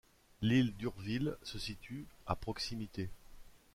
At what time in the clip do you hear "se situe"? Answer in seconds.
1.43-2.07